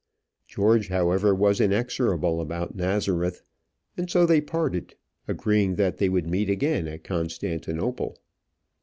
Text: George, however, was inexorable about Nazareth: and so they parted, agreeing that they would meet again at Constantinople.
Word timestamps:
George, 0.47 0.87
however, 0.87 1.35
was 1.35 1.61
inexorable 1.61 2.41
about 2.41 2.73
Nazareth: 2.73 3.43
and 3.95 4.09
so 4.09 4.25
they 4.25 4.41
parted, 4.41 4.95
agreeing 5.27 5.75
that 5.75 5.97
they 5.99 6.09
would 6.09 6.25
meet 6.25 6.49
again 6.49 6.87
at 6.87 7.03
Constantinople. 7.03 8.17